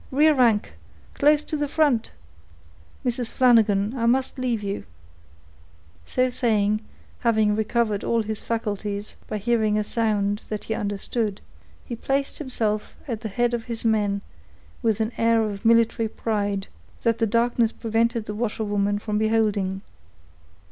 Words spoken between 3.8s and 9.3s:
I must leave you." So saying, having recovered all his faculties,